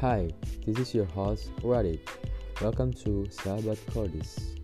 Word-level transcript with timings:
Hi, 0.00 0.28
this 0.66 0.78
is 0.78 0.94
your 0.94 1.06
host 1.06 1.50
Radit. 1.62 2.00
Welcome 2.60 2.92
to 3.04 3.24
Sahabat 3.30 3.78
Cordis. 3.94 4.54